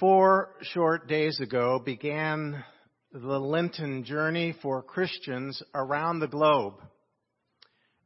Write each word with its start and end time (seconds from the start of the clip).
Four 0.00 0.54
short 0.62 1.08
days 1.08 1.40
ago 1.40 1.78
began 1.78 2.64
the 3.12 3.38
Lenten 3.38 4.02
journey 4.02 4.54
for 4.62 4.82
Christians 4.82 5.62
around 5.74 6.20
the 6.20 6.26
globe. 6.26 6.76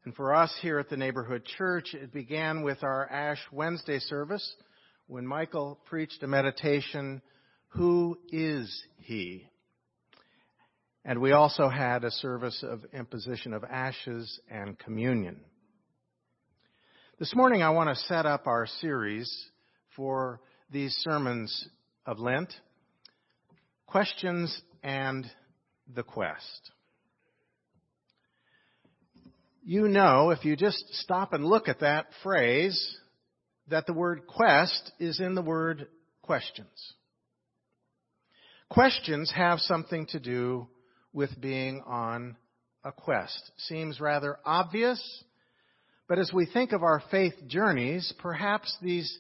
And 0.05 0.13
for 0.13 0.35
us 0.35 0.53
here 0.61 0.81
at 0.81 0.89
the 0.89 0.97
neighborhood 0.97 1.45
church, 1.57 1.95
it 1.95 2.13
began 2.13 2.65
with 2.65 2.83
our 2.83 3.09
Ash 3.09 3.39
Wednesday 3.53 4.01
service 4.01 4.57
when 5.07 5.25
Michael 5.25 5.79
preached 5.85 6.21
a 6.25 6.27
meditation, 6.27 7.23
Who 7.69 8.19
is 8.33 8.83
He? 8.97 9.47
And 11.05 11.21
we 11.21 11.31
also 11.31 11.69
had 11.69 12.03
a 12.03 12.11
service 12.11 12.65
of 12.69 12.85
imposition 12.93 13.55
of 13.55 13.63
ashes 13.63 14.41
and 14.51 14.77
communion. 14.81 15.43
This 17.21 17.37
morning 17.37 17.63
I 17.63 17.71
want 17.71 17.97
to 17.97 18.05
set 18.07 18.27
up 18.27 18.49
our 18.49 18.67
series 18.81 19.33
for 19.95 20.41
these 20.73 20.93
sermons 21.09 21.69
of 22.07 22.19
Lent, 22.19 22.53
questions 23.87 24.61
and 24.83 25.27
the 25.93 26.03
quest. 26.03 26.71
You 29.65 29.89
know, 29.89 30.31
if 30.31 30.45
you 30.45 30.57
just 30.57 30.85
stop 30.95 31.33
and 31.33 31.45
look 31.45 31.69
at 31.69 31.81
that 31.81 32.07
phrase, 32.23 32.99
that 33.69 33.87
the 33.87 33.95
word 33.95 34.27
quest 34.27 34.93
is 35.01 35.21
in 35.21 35.35
the 35.35 35.43
word 35.43 35.87
questions. 36.23 36.95
Questions 38.69 39.33
have 39.35 39.61
something 39.61 40.07
to 40.09 40.21
do 40.21 40.69
with 41.13 41.41
being 41.41 41.83
on 41.87 42.37
a 42.85 42.93
quest. 42.93 43.53
Seems 43.57 44.01
rather 44.01 44.37
obvious, 44.45 45.01
but 46.09 46.19
as 46.19 46.31
we 46.33 46.45
think 46.45 46.73
of 46.73 46.83
our 46.83 47.03
faith 47.11 47.35
journeys, 47.47 48.13
perhaps 48.19 48.77
these 48.83 49.19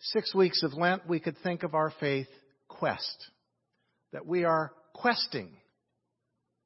six 0.00 0.34
weeks 0.34 0.62
of 0.62 0.74
Lent, 0.74 1.08
we 1.08 1.20
could 1.20 1.36
think 1.42 1.62
of 1.62 1.74
our 1.74 1.92
faith 2.00 2.28
quest. 2.68 3.30
That 4.12 4.26
we 4.26 4.44
are 4.44 4.72
questing. 4.94 5.50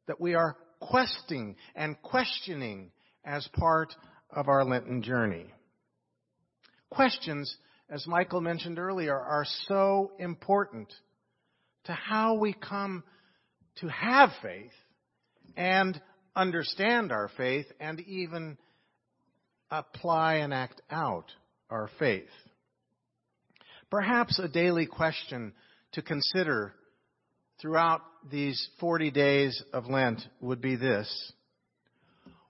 That 0.06 0.20
we 0.20 0.34
are 0.34 0.56
questing 0.80 1.56
and 1.74 2.00
questioning 2.02 2.90
as 3.24 3.48
part 3.54 3.94
of 4.30 4.48
our 4.48 4.64
Lenten 4.64 5.02
journey. 5.02 5.46
Questions, 6.90 7.56
as 7.88 8.06
Michael 8.06 8.40
mentioned 8.40 8.78
earlier, 8.78 9.18
are 9.18 9.46
so 9.66 10.12
important 10.18 10.92
to 11.84 11.92
how 11.92 12.34
we 12.34 12.52
come 12.52 13.02
to 13.76 13.88
have 13.88 14.30
faith 14.42 14.72
and 15.56 16.00
understand 16.36 17.12
our 17.12 17.30
faith 17.36 17.66
and 17.80 18.00
even 18.00 18.56
apply 19.70 20.36
and 20.36 20.52
act 20.52 20.82
out 20.90 21.26
our 21.70 21.88
faith. 21.98 22.28
Perhaps 23.92 24.38
a 24.38 24.48
daily 24.48 24.86
question 24.86 25.52
to 25.92 26.00
consider 26.00 26.72
throughout 27.60 28.00
these 28.30 28.66
40 28.80 29.10
days 29.10 29.62
of 29.74 29.86
Lent 29.86 30.22
would 30.40 30.62
be 30.62 30.76
this. 30.76 31.32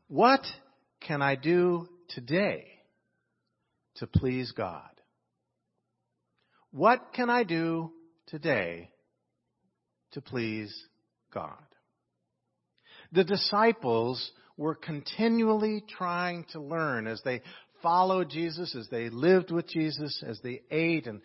What 0.06 0.42
can 1.00 1.20
I 1.20 1.34
do 1.34 1.88
today 2.10 2.66
to 3.96 4.06
please 4.06 4.52
God? 4.52 4.88
What 6.70 7.12
can 7.12 7.28
I 7.28 7.42
do 7.42 7.90
today 8.28 8.90
to 10.12 10.20
please 10.20 10.72
God? 11.34 11.56
The 13.10 13.24
disciples 13.24 14.30
were 14.56 14.76
continually 14.76 15.82
trying 15.88 16.46
to 16.52 16.60
learn 16.60 17.08
as 17.08 17.20
they 17.24 17.42
followed 17.82 18.30
Jesus, 18.30 18.74
as 18.74 18.88
they 18.88 19.10
lived 19.10 19.50
with 19.50 19.68
Jesus, 19.68 20.22
as 20.26 20.40
they 20.42 20.62
ate 20.70 21.06
and 21.06 21.20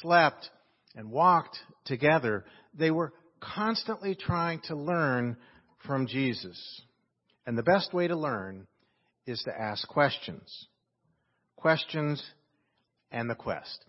slept 0.00 0.48
and 0.94 1.10
walked 1.10 1.58
together, 1.84 2.44
they 2.74 2.90
were 2.90 3.12
constantly 3.40 4.14
trying 4.14 4.60
to 4.64 4.76
learn 4.76 5.36
from 5.86 6.06
Jesus. 6.06 6.82
And 7.46 7.58
the 7.58 7.62
best 7.62 7.92
way 7.92 8.06
to 8.06 8.16
learn 8.16 8.66
is 9.26 9.42
to 9.44 9.52
ask 9.52 9.86
questions. 9.88 10.66
Questions 11.56 12.22
and 13.10 13.28
the 13.28 13.34
quest. 13.34 13.84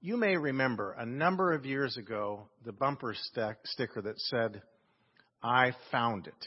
You 0.00 0.16
may 0.16 0.36
remember 0.36 0.92
a 0.92 1.04
number 1.04 1.52
of 1.52 1.66
years 1.66 1.96
ago 1.96 2.48
the 2.64 2.72
bumper 2.72 3.14
sticker 3.64 4.02
that 4.02 4.18
said, 4.20 4.62
I 5.42 5.72
found 5.90 6.26
it. 6.26 6.46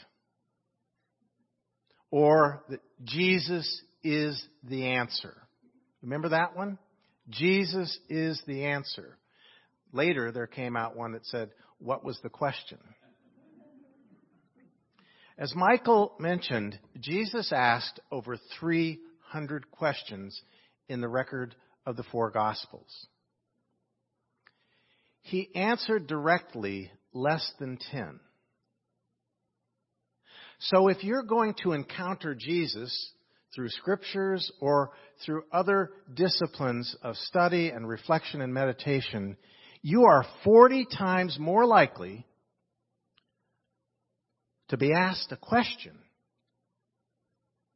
Or 2.10 2.62
that 2.68 2.80
Jesus 3.04 3.82
is 4.02 4.42
the 4.62 4.86
answer. 4.86 5.34
Remember 6.02 6.30
that 6.30 6.56
one? 6.56 6.78
Jesus 7.28 7.96
is 8.08 8.42
the 8.46 8.64
answer. 8.64 9.16
Later, 9.92 10.32
there 10.32 10.46
came 10.46 10.76
out 10.76 10.96
one 10.96 11.12
that 11.12 11.26
said, 11.26 11.50
What 11.78 12.04
was 12.04 12.18
the 12.22 12.28
question? 12.28 12.78
As 15.38 15.54
Michael 15.54 16.14
mentioned, 16.18 16.78
Jesus 17.00 17.52
asked 17.52 18.00
over 18.10 18.36
300 18.60 19.70
questions 19.70 20.40
in 20.88 21.00
the 21.00 21.08
record 21.08 21.54
of 21.86 21.96
the 21.96 22.02
four 22.04 22.30
Gospels. 22.30 23.06
He 25.22 25.48
answered 25.54 26.06
directly 26.06 26.90
less 27.14 27.50
than 27.58 27.78
10. 27.90 28.20
So 30.58 30.88
if 30.88 31.02
you're 31.02 31.22
going 31.22 31.54
to 31.62 31.72
encounter 31.72 32.34
Jesus 32.34 33.12
through 33.54 33.68
scriptures 33.68 34.50
or 34.60 34.90
through 35.24 35.44
other 35.52 35.90
disciplines 36.14 36.96
of 37.02 37.16
study 37.16 37.68
and 37.68 37.88
reflection 37.88 38.40
and 38.40 38.52
meditation, 38.52 39.36
you 39.82 40.04
are 40.04 40.24
40 40.44 40.86
times 40.96 41.38
more 41.38 41.66
likely 41.66 42.26
to 44.68 44.76
be 44.76 44.92
asked 44.92 45.30
a 45.32 45.36
question 45.36 45.92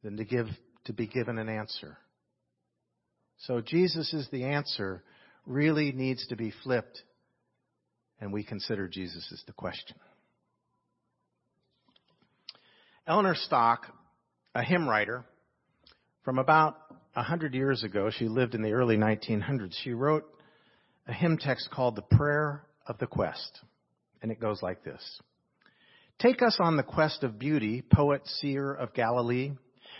than 0.03 0.17
to 0.17 0.25
give 0.25 0.47
to 0.85 0.93
be 0.93 1.05
given 1.05 1.37
an 1.37 1.49
answer. 1.49 1.97
So 3.39 3.61
Jesus 3.61 4.13
is 4.13 4.27
the 4.31 4.45
answer 4.45 5.03
really 5.45 5.91
needs 5.91 6.25
to 6.27 6.35
be 6.35 6.53
flipped 6.63 7.03
and 8.19 8.33
we 8.33 8.43
consider 8.43 8.87
Jesus 8.87 9.29
as 9.31 9.43
the 9.45 9.53
question. 9.53 9.95
Eleanor 13.05 13.35
Stock, 13.35 13.85
a 14.55 14.63
hymn 14.63 14.87
writer, 14.87 15.23
from 16.27 16.39
about 16.39 16.75
a 17.15 17.23
hundred 17.23 17.53
years 17.53 17.85
ago, 17.85 18.09
she 18.11 18.27
lived 18.27 18.53
in 18.53 18.61
the 18.61 18.73
early 18.73 18.97
1900s. 18.97 19.73
She 19.81 19.93
wrote 19.93 20.25
a 21.07 21.13
hymn 21.13 21.37
text 21.37 21.69
called 21.71 21.95
The 21.95 22.01
Prayer 22.01 22.63
of 22.85 22.97
the 22.97 23.07
Quest. 23.07 23.61
And 24.21 24.29
it 24.29 24.41
goes 24.41 24.61
like 24.61 24.83
this. 24.83 25.01
Take 26.19 26.41
us 26.41 26.57
on 26.59 26.75
the 26.75 26.83
quest 26.83 27.23
of 27.23 27.39
beauty, 27.39 27.81
poet, 27.81 28.27
seer 28.27 28.73
of 28.73 28.93
Galilee, 28.93 29.53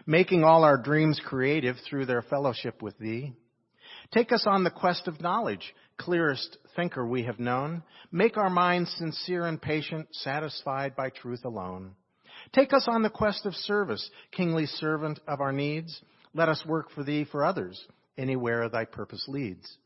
making 0.05 0.43
all 0.43 0.65
our 0.65 0.77
dreams 0.77 1.17
creative 1.25 1.77
through 1.89 2.07
their 2.07 2.23
fellowship 2.23 2.81
with 2.81 2.99
thee. 2.99 3.31
Take 4.13 4.33
us 4.33 4.43
on 4.45 4.65
the 4.65 4.69
quest 4.69 5.07
of 5.07 5.21
knowledge, 5.21 5.73
clearest 5.97 6.57
thinker 6.75 7.07
we 7.07 7.23
have 7.23 7.39
known. 7.39 7.83
Make 8.11 8.35
our 8.35 8.49
minds 8.49 8.93
sincere 8.97 9.45
and 9.45 9.61
patient, 9.61 10.09
satisfied 10.11 10.93
by 10.93 11.09
truth 11.09 11.45
alone. 11.45 11.93
Take 12.51 12.73
us 12.73 12.85
on 12.89 13.01
the 13.01 13.09
quest 13.09 13.45
of 13.45 13.53
service, 13.55 14.09
kingly 14.31 14.65
servant 14.65 15.21
of 15.25 15.39
our 15.39 15.53
needs. 15.53 16.01
Let 16.33 16.49
us 16.49 16.65
work 16.65 16.91
for 16.91 17.03
thee 17.03 17.25
for 17.29 17.43
others, 17.43 17.85
anywhere 18.17 18.69
thy 18.69 18.85
purpose 18.85 19.25
leads. 19.27 19.77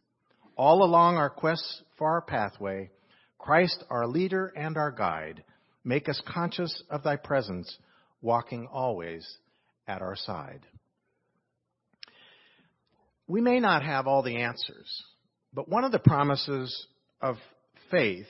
All 0.56 0.84
along 0.84 1.18
our 1.18 1.30
quest's 1.30 1.82
far 1.98 2.22
pathway, 2.22 2.90
Christ 3.38 3.84
our 3.90 4.08
leader 4.08 4.54
and 4.56 4.78
our 4.78 4.92
guide, 4.92 5.44
make 5.84 6.08
us 6.10 6.22
conscious 6.28 6.84
of 6.90 7.04
thy 7.04 7.16
presence, 7.16 7.78
walking 8.22 8.68
always 8.72 9.28
at 9.88 10.02
our 10.02 10.16
side. 10.16 10.66
We 13.28 13.42
may 13.42 13.60
not 13.60 13.84
have 13.84 14.08
all 14.08 14.24
the 14.24 14.38
answers, 14.38 15.04
but 15.54 15.70
one 15.70 15.84
of 15.84 15.92
the 15.92 16.00
promises 16.00 16.88
of 17.22 17.38
faith 17.90 18.28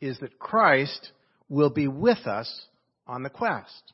is 0.00 0.18
that 0.20 0.38
Christ 0.38 1.12
will 1.48 1.70
be 1.70 1.86
with 1.86 2.26
us 2.26 2.66
on 3.06 3.22
the 3.22 3.30
quest. 3.30 3.92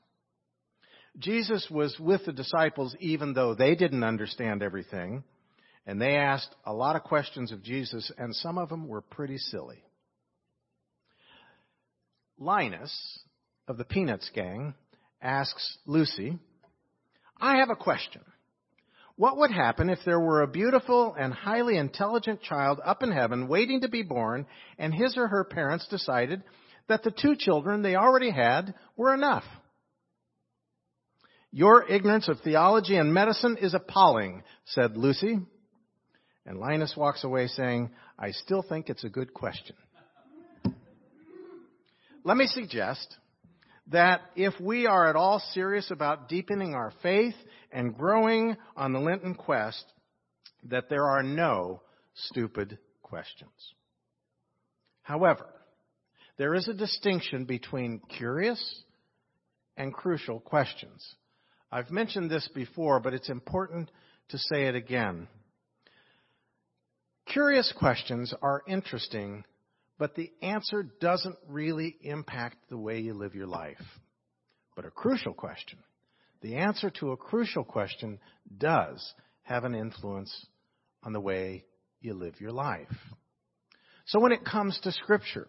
Jesus 1.18 1.66
was 1.70 1.98
with 1.98 2.24
the 2.24 2.32
disciples 2.32 2.94
even 3.00 3.32
though 3.32 3.54
they 3.54 3.74
didn't 3.74 4.04
understand 4.04 4.62
everything, 4.62 5.24
and 5.86 6.00
they 6.00 6.16
asked 6.16 6.54
a 6.64 6.72
lot 6.72 6.96
of 6.96 7.02
questions 7.02 7.50
of 7.50 7.62
Jesus, 7.62 8.12
and 8.18 8.34
some 8.36 8.58
of 8.58 8.68
them 8.68 8.86
were 8.86 9.00
pretty 9.00 9.38
silly. 9.38 9.82
Linus 12.38 13.20
of 13.66 13.78
the 13.78 13.84
Peanuts 13.84 14.30
gang 14.34 14.74
asks 15.20 15.78
Lucy, 15.86 16.38
I 17.40 17.56
have 17.58 17.70
a 17.70 17.76
question. 17.76 18.22
What 19.16 19.38
would 19.38 19.50
happen 19.50 19.90
if 19.90 19.98
there 20.04 20.20
were 20.20 20.42
a 20.42 20.48
beautiful 20.48 21.16
and 21.18 21.34
highly 21.34 21.76
intelligent 21.76 22.40
child 22.42 22.78
up 22.84 23.02
in 23.02 23.10
heaven 23.10 23.48
waiting 23.48 23.80
to 23.80 23.88
be 23.88 24.02
born, 24.02 24.46
and 24.78 24.94
his 24.94 25.16
or 25.16 25.26
her 25.26 25.42
parents 25.42 25.88
decided 25.88 26.44
that 26.88 27.02
the 27.02 27.10
two 27.10 27.34
children 27.36 27.82
they 27.82 27.96
already 27.96 28.30
had 28.30 28.74
were 28.96 29.12
enough? 29.12 29.42
Your 31.50 31.88
ignorance 31.88 32.28
of 32.28 32.40
theology 32.40 32.96
and 32.96 33.12
medicine 33.12 33.56
is 33.60 33.74
appalling, 33.74 34.42
said 34.66 34.96
Lucy. 34.96 35.38
And 36.44 36.58
Linus 36.58 36.94
walks 36.96 37.24
away 37.24 37.46
saying, 37.46 37.90
I 38.18 38.32
still 38.32 38.62
think 38.62 38.88
it's 38.88 39.04
a 39.04 39.08
good 39.08 39.32
question. 39.32 39.76
Let 42.24 42.36
me 42.36 42.46
suggest 42.46 43.16
that 43.90 44.20
if 44.36 44.58
we 44.60 44.86
are 44.86 45.08
at 45.08 45.16
all 45.16 45.42
serious 45.52 45.90
about 45.90 46.28
deepening 46.28 46.74
our 46.74 46.92
faith 47.02 47.34
and 47.72 47.96
growing 47.96 48.56
on 48.76 48.92
the 48.92 48.98
Lenten 48.98 49.34
quest, 49.34 49.84
that 50.64 50.90
there 50.90 51.06
are 51.06 51.22
no 51.22 51.80
stupid 52.14 52.78
questions. 53.02 53.50
However, 55.02 55.46
there 56.36 56.54
is 56.54 56.68
a 56.68 56.74
distinction 56.74 57.44
between 57.44 58.00
curious 58.18 58.82
and 59.76 59.94
crucial 59.94 60.40
questions. 60.40 61.14
I've 61.70 61.90
mentioned 61.90 62.30
this 62.30 62.48
before, 62.54 62.98
but 63.00 63.12
it's 63.12 63.28
important 63.28 63.90
to 64.30 64.38
say 64.38 64.66
it 64.68 64.74
again. 64.74 65.28
Curious 67.26 67.72
questions 67.76 68.32
are 68.40 68.62
interesting, 68.66 69.44
but 69.98 70.14
the 70.14 70.32
answer 70.40 70.82
doesn't 71.00 71.36
really 71.46 71.96
impact 72.00 72.56
the 72.70 72.78
way 72.78 73.00
you 73.00 73.12
live 73.12 73.34
your 73.34 73.46
life. 73.46 73.82
But 74.76 74.86
a 74.86 74.90
crucial 74.90 75.34
question, 75.34 75.78
the 76.40 76.56
answer 76.56 76.88
to 77.00 77.12
a 77.12 77.16
crucial 77.18 77.64
question 77.64 78.18
does 78.56 79.12
have 79.42 79.64
an 79.64 79.74
influence 79.74 80.46
on 81.02 81.12
the 81.12 81.20
way 81.20 81.64
you 82.00 82.14
live 82.14 82.40
your 82.40 82.52
life. 82.52 82.86
So 84.06 84.20
when 84.20 84.32
it 84.32 84.44
comes 84.44 84.78
to 84.84 84.92
Scripture, 84.92 85.48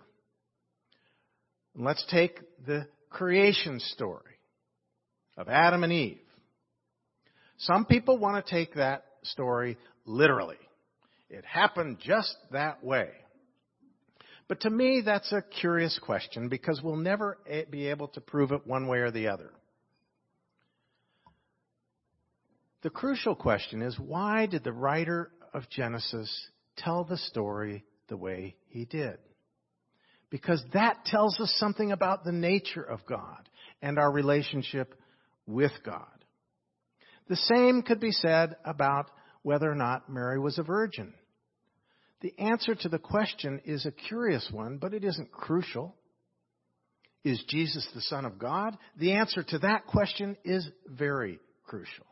let's 1.75 2.05
take 2.09 2.39
the 2.65 2.87
creation 3.09 3.79
story 3.79 4.38
of 5.39 5.47
Adam 5.47 5.83
and 5.83 5.93
Eve. 5.93 6.19
Some 7.57 7.85
people 7.85 8.17
want 8.17 8.45
to 8.45 8.51
take 8.51 8.75
that 8.75 9.05
story 9.23 9.77
literally. 10.05 10.57
It 11.29 11.45
happened 11.45 11.97
just 11.99 12.35
that 12.51 12.83
way. 12.83 13.09
But 14.49 14.61
to 14.61 14.69
me, 14.69 15.01
that's 15.05 15.31
a 15.31 15.41
curious 15.41 15.97
question 15.99 16.49
because 16.49 16.81
we'll 16.83 16.97
never 16.97 17.37
be 17.69 17.87
able 17.87 18.09
to 18.09 18.21
prove 18.21 18.51
it 18.51 18.67
one 18.67 18.87
way 18.87 18.99
or 18.99 19.11
the 19.11 19.29
other. 19.29 19.51
The 22.81 22.89
crucial 22.89 23.35
question 23.35 23.81
is 23.81 23.97
why 23.97 24.45
did 24.45 24.63
the 24.63 24.73
writer 24.73 25.31
of 25.53 25.69
Genesis 25.69 26.29
tell 26.77 27.05
the 27.05 27.17
story 27.17 27.85
the 28.09 28.17
way 28.17 28.55
he 28.69 28.85
did? 28.85 29.17
Because 30.29 30.63
that 30.73 31.05
tells 31.05 31.39
us 31.39 31.53
something 31.59 31.91
about 31.91 32.23
the 32.23 32.31
nature 32.31 32.83
of 32.83 33.05
God 33.05 33.47
and 33.81 33.97
our 33.97 34.11
relationship 34.11 34.95
with 35.49 35.71
God. 35.85 36.05
The 37.27 37.35
same 37.35 37.81
could 37.81 37.99
be 37.99 38.11
said 38.11 38.55
about 38.63 39.07
whether 39.41 39.69
or 39.69 39.75
not 39.75 40.09
Mary 40.09 40.39
was 40.39 40.57
a 40.57 40.63
virgin. 40.63 41.13
The 42.21 42.33
answer 42.37 42.75
to 42.75 42.89
the 42.89 42.99
question 42.99 43.61
is 43.65 43.85
a 43.85 43.91
curious 43.91 44.49
one, 44.51 44.77
but 44.77 44.93
it 44.93 45.03
isn't 45.03 45.31
crucial. 45.31 45.95
Is 47.23 47.43
Jesus 47.47 47.87
the 47.93 48.01
Son 48.01 48.25
of 48.25 48.39
God? 48.39 48.77
The 48.97 49.13
answer 49.13 49.43
to 49.43 49.59
that 49.59 49.85
question 49.85 50.37
is 50.43 50.67
very 50.87 51.39
crucial. 51.65 52.05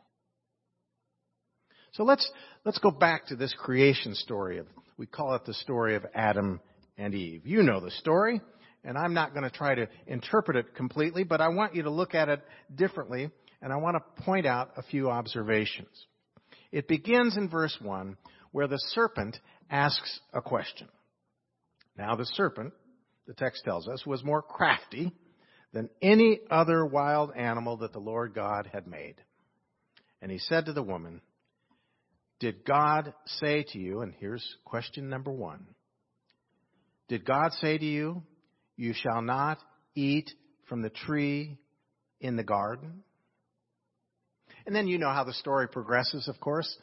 So 1.92 2.04
let's, 2.04 2.30
let's 2.64 2.78
go 2.78 2.90
back 2.90 3.26
to 3.26 3.36
this 3.36 3.54
creation 3.58 4.14
story 4.14 4.58
of, 4.58 4.66
we 4.96 5.06
call 5.06 5.34
it 5.34 5.44
the 5.44 5.54
story 5.54 5.96
of 5.96 6.06
Adam 6.14 6.60
and 6.96 7.14
Eve. 7.14 7.46
You 7.46 7.62
know 7.62 7.80
the 7.80 7.90
story, 7.90 8.40
and 8.84 8.96
I'm 8.96 9.14
not 9.14 9.32
going 9.32 9.44
to 9.44 9.50
try 9.50 9.74
to 9.74 9.88
interpret 10.06 10.56
it 10.56 10.74
completely, 10.74 11.24
but 11.24 11.40
I 11.40 11.48
want 11.48 11.74
you 11.74 11.82
to 11.82 11.90
look 11.90 12.14
at 12.14 12.28
it 12.28 12.40
differently, 12.74 13.30
and 13.60 13.72
I 13.72 13.76
want 13.76 13.96
to 13.96 14.22
point 14.22 14.46
out 14.46 14.72
a 14.76 14.82
few 14.82 15.10
observations. 15.10 15.88
It 16.70 16.88
begins 16.88 17.36
in 17.36 17.48
verse 17.48 17.76
1 17.80 18.16
where 18.52 18.68
the 18.68 18.78
serpent 18.78 19.36
asks 19.70 20.20
a 20.32 20.40
question. 20.40 20.88
Now, 21.96 22.14
the 22.14 22.24
serpent, 22.24 22.72
the 23.26 23.34
text 23.34 23.62
tells 23.64 23.88
us, 23.88 24.06
was 24.06 24.24
more 24.24 24.42
crafty 24.42 25.12
than 25.72 25.90
any 26.00 26.40
other 26.50 26.86
wild 26.86 27.32
animal 27.36 27.78
that 27.78 27.92
the 27.92 27.98
Lord 27.98 28.34
God 28.34 28.68
had 28.72 28.86
made. 28.86 29.16
And 30.22 30.30
he 30.30 30.38
said 30.38 30.66
to 30.66 30.72
the 30.72 30.82
woman, 30.82 31.20
Did 32.40 32.64
God 32.64 33.12
say 33.26 33.64
to 33.72 33.78
you, 33.78 34.00
and 34.00 34.14
here's 34.18 34.44
question 34.64 35.08
number 35.08 35.30
one 35.30 35.66
Did 37.08 37.24
God 37.24 37.52
say 37.54 37.76
to 37.76 37.84
you, 37.84 38.22
You 38.78 38.94
shall 38.94 39.20
not 39.20 39.58
eat 39.96 40.30
from 40.68 40.82
the 40.82 40.88
tree 40.88 41.58
in 42.20 42.36
the 42.36 42.44
garden? 42.44 43.02
And 44.66 44.74
then 44.74 44.86
you 44.86 44.98
know 44.98 45.10
how 45.10 45.24
the 45.24 45.32
story 45.32 45.66
progresses, 45.68 46.28
of 46.28 46.38
course. 46.40 46.78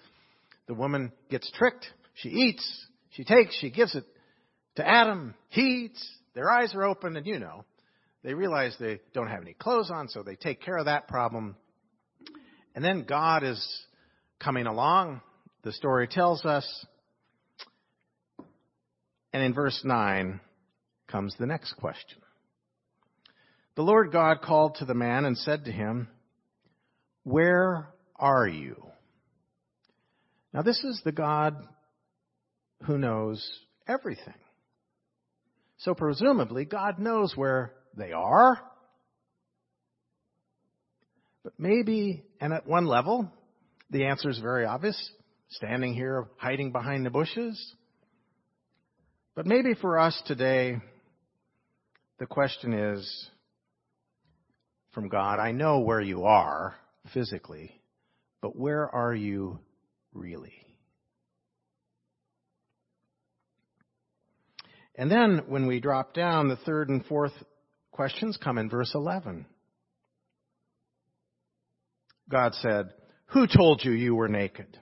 The 0.67 0.73
woman 0.73 1.13
gets 1.29 1.49
tricked. 1.51 1.87
She 2.15 2.29
eats. 2.29 2.85
She 3.11 3.23
takes. 3.23 3.57
She 3.59 3.69
gives 3.69 3.95
it 3.95 4.03
to 4.75 4.85
Adam. 4.85 5.35
He 5.47 5.85
eats. 5.85 6.05
Their 6.33 6.49
eyes 6.49 6.75
are 6.75 6.83
open, 6.83 7.15
and 7.15 7.25
you 7.25 7.39
know, 7.39 7.63
they 8.23 8.33
realize 8.33 8.75
they 8.77 8.99
don't 9.13 9.29
have 9.29 9.41
any 9.41 9.53
clothes 9.53 9.89
on, 9.89 10.09
so 10.09 10.21
they 10.21 10.35
take 10.35 10.61
care 10.61 10.75
of 10.75 10.85
that 10.85 11.07
problem. 11.07 11.55
And 12.75 12.83
then 12.83 13.05
God 13.07 13.43
is 13.43 13.65
coming 14.43 14.67
along. 14.67 15.21
The 15.63 15.71
story 15.71 16.09
tells 16.09 16.43
us. 16.43 16.85
And 19.31 19.43
in 19.43 19.53
verse 19.53 19.79
9 19.85 20.41
comes 21.07 21.35
the 21.37 21.45
next 21.45 21.73
question. 21.73 22.19
The 23.75 23.83
Lord 23.83 24.11
God 24.11 24.41
called 24.41 24.75
to 24.75 24.85
the 24.85 24.93
man 24.93 25.25
and 25.25 25.37
said 25.37 25.65
to 25.65 25.71
him, 25.71 26.07
Where 27.23 27.89
are 28.15 28.47
you? 28.47 28.85
Now, 30.53 30.61
this 30.61 30.81
is 30.83 31.01
the 31.03 31.11
God 31.11 31.55
who 32.83 32.97
knows 32.97 33.45
everything. 33.87 34.33
So, 35.79 35.93
presumably, 35.93 36.63
God 36.63 36.99
knows 36.99 37.33
where 37.35 37.73
they 37.97 38.13
are. 38.13 38.61
But 41.43 41.53
maybe, 41.57 42.23
and 42.39 42.53
at 42.53 42.65
one 42.65 42.85
level, 42.85 43.29
the 43.91 44.05
answer 44.05 44.29
is 44.29 44.39
very 44.39 44.65
obvious 44.65 44.97
standing 45.49 45.93
here, 45.93 46.27
hiding 46.37 46.71
behind 46.71 47.05
the 47.05 47.09
bushes. 47.09 47.73
But 49.35 49.45
maybe 49.45 49.73
for 49.73 49.99
us 49.99 50.19
today, 50.25 50.77
the 52.19 52.25
question 52.25 52.73
is 52.73 53.29
from 54.93 55.09
God, 55.09 55.39
I 55.39 55.51
know 55.51 55.79
where 55.79 56.01
you 56.01 56.23
are 56.23 56.75
physically, 57.13 57.81
but 58.41 58.55
where 58.55 58.89
are 58.89 59.13
you 59.13 59.59
really? 60.13 60.53
And 64.97 65.11
then 65.11 65.43
when 65.47 65.67
we 65.67 65.81
drop 65.81 66.13
down, 66.13 66.47
the 66.47 66.55
third 66.55 66.89
and 66.89 67.05
fourth 67.05 67.33
questions 67.91 68.37
come 68.41 68.57
in 68.57 68.69
verse 68.69 68.91
11. 68.95 69.45
God 72.29 72.53
said, 72.55 72.89
Who 73.27 73.45
told 73.45 73.83
you 73.83 73.91
you 73.91 74.15
were 74.15 74.29
naked? 74.29 74.79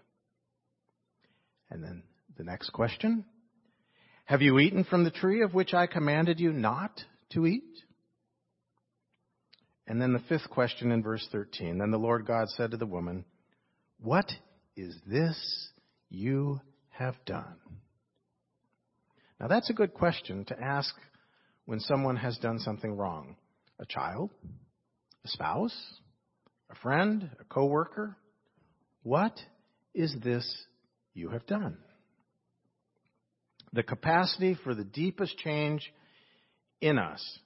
And 1.71 1.83
then 1.83 2.03
the 2.37 2.43
next 2.43 2.69
question 2.69 3.25
Have 4.25 4.43
you 4.43 4.59
eaten 4.59 4.83
from 4.83 5.03
the 5.03 5.11
tree 5.11 5.41
of 5.41 5.55
which 5.55 5.73
I 5.73 5.87
commanded 5.87 6.39
you 6.39 6.53
not 6.53 7.01
to 7.33 7.45
eat? 7.45 7.63
And 9.87 10.01
then 10.01 10.13
the 10.13 10.19
fifth 10.29 10.49
question 10.49 10.91
in 10.91 11.03
verse 11.03 11.27
13 11.31 11.77
Then 11.77 11.91
the 11.91 11.97
Lord 11.97 12.25
God 12.25 12.49
said 12.49 12.71
to 12.71 12.77
the 12.77 12.85
woman, 12.85 13.25
What 14.01 14.31
is 14.75 14.95
this 15.05 15.69
you 16.09 16.61
have 16.91 17.15
done? 17.25 17.55
Now 19.39 19.47
that's 19.47 19.69
a 19.69 19.73
good 19.73 19.93
question 19.93 20.45
to 20.45 20.59
ask 20.59 20.93
when 21.65 21.79
someone 21.79 22.15
has 22.15 22.37
done 22.37 22.59
something 22.59 22.95
wrong. 22.95 23.35
A 23.79 23.85
child, 23.85 24.29
a 25.25 25.27
spouse, 25.27 25.75
a 26.69 26.75
friend, 26.75 27.29
a 27.39 27.43
coworker. 27.45 28.15
What 29.01 29.37
is 29.93 30.15
this 30.23 30.49
you 31.13 31.29
have 31.29 31.45
done? 31.45 31.77
The 33.73 33.83
capacity 33.83 34.57
for 34.63 34.73
the 34.75 34.83
deepest 34.83 35.37
change 35.39 35.91
in 36.83 36.99
us 36.99 37.39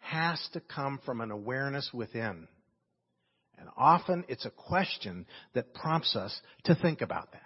has 0.00 0.44
to 0.52 0.60
come 0.60 0.98
from 1.06 1.20
an 1.20 1.30
awareness 1.30 1.88
within. 1.94 2.48
And 3.56 3.68
often 3.76 4.24
it's 4.28 4.44
a 4.44 4.50
question 4.50 5.24
that 5.54 5.72
prompts 5.72 6.16
us 6.16 6.38
to 6.64 6.74
think 6.74 7.00
about 7.00 7.30
that. 7.32 7.40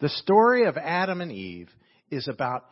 The 0.00 0.08
story 0.08 0.64
of 0.64 0.78
Adam 0.78 1.20
and 1.20 1.30
Eve 1.30 1.68
is 2.10 2.28
about 2.28 2.64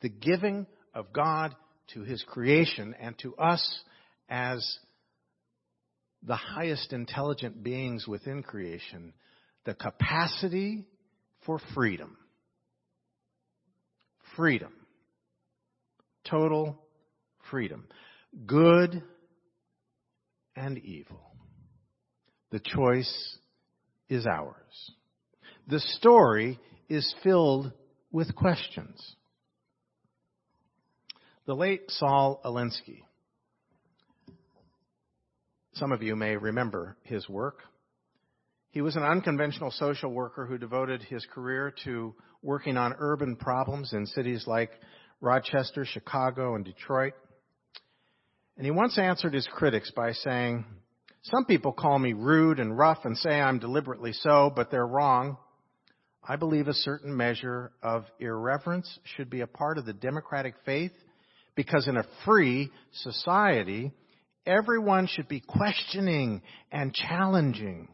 the 0.00 0.08
giving 0.08 0.66
of 0.94 1.12
God 1.12 1.56
to 1.94 2.02
his 2.02 2.22
creation 2.22 2.94
and 3.00 3.18
to 3.18 3.34
us 3.34 3.80
as 4.28 4.78
the 6.22 6.36
highest 6.36 6.92
intelligent 6.92 7.64
beings 7.64 8.06
within 8.06 8.44
creation, 8.44 9.12
the 9.64 9.74
capacity 9.74 10.84
for 11.44 11.60
freedom. 11.74 12.16
Freedom. 14.36 14.72
Total 16.24 16.78
freedom. 17.50 17.86
Good 18.46 19.02
and 20.56 20.78
evil. 20.78 21.20
The 22.50 22.60
choice 22.60 23.38
is 24.08 24.26
ours. 24.26 24.92
The 25.68 25.80
story 25.80 26.58
is 26.88 27.14
filled 27.22 27.72
with 28.10 28.34
questions. 28.34 29.16
The 31.46 31.54
late 31.54 31.84
Saul 31.88 32.40
Alinsky. 32.44 33.02
Some 35.74 35.92
of 35.92 36.02
you 36.02 36.14
may 36.14 36.36
remember 36.36 36.96
his 37.04 37.28
work. 37.28 37.60
He 38.70 38.82
was 38.82 38.96
an 38.96 39.02
unconventional 39.02 39.70
social 39.70 40.12
worker 40.12 40.46
who 40.46 40.58
devoted 40.58 41.02
his 41.02 41.26
career 41.32 41.74
to 41.84 42.14
working 42.42 42.76
on 42.76 42.94
urban 42.98 43.36
problems 43.36 43.92
in 43.92 44.06
cities 44.06 44.44
like 44.46 44.70
Rochester, 45.22 45.86
Chicago, 45.86 46.56
and 46.56 46.64
Detroit. 46.64 47.14
And 48.56 48.66
he 48.66 48.72
once 48.72 48.98
answered 48.98 49.32
his 49.32 49.48
critics 49.50 49.90
by 49.94 50.12
saying, 50.12 50.66
Some 51.22 51.46
people 51.46 51.72
call 51.72 51.98
me 51.98 52.12
rude 52.12 52.58
and 52.58 52.76
rough 52.76 53.04
and 53.04 53.16
say 53.16 53.40
I'm 53.40 53.60
deliberately 53.60 54.12
so, 54.12 54.52
but 54.54 54.70
they're 54.70 54.86
wrong. 54.86 55.38
I 56.26 56.36
believe 56.36 56.68
a 56.68 56.74
certain 56.74 57.16
measure 57.16 57.72
of 57.82 58.04
irreverence 58.18 58.98
should 59.16 59.30
be 59.30 59.40
a 59.40 59.46
part 59.46 59.78
of 59.78 59.86
the 59.86 59.92
democratic 59.92 60.54
faith 60.66 60.92
because 61.54 61.86
in 61.86 61.96
a 61.96 62.06
free 62.24 62.70
society, 62.92 63.92
everyone 64.44 65.06
should 65.06 65.28
be 65.28 65.40
questioning 65.40 66.42
and 66.72 66.92
challenging. 66.92 67.88